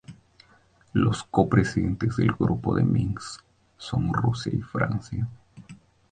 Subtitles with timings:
[0.93, 3.43] Los Copresidentes del grupo de Minsk
[3.77, 5.27] son Rusia, Francia.